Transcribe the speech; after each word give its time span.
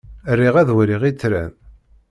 Riɣ 0.39 0.55
ad 0.57 0.69
waliɣ 0.75 1.01
itran. 1.11 1.53